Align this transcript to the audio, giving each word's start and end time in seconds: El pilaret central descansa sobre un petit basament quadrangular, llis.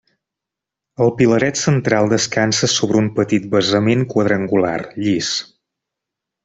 El 1.07 1.11
pilaret 1.19 1.59
central 1.65 2.09
descansa 2.15 2.71
sobre 2.77 2.99
un 3.03 3.13
petit 3.21 3.47
basament 3.55 4.05
quadrangular, 4.15 4.77
llis. 5.05 5.35